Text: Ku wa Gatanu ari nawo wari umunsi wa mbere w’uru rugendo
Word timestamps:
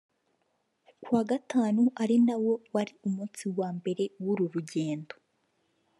Ku 1.01 1.09
wa 1.15 1.23
Gatanu 1.31 1.83
ari 2.01 2.15
nawo 2.25 2.53
wari 2.73 2.93
umunsi 3.05 3.43
wa 3.57 3.69
mbere 3.77 4.03
w’uru 4.21 4.45
rugendo 4.53 5.13